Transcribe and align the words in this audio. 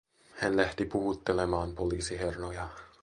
Hän 0.37 0.57
lähti 0.57 0.85
puhuttelemaan 0.85 1.75
poliisiherroja. 1.75 2.69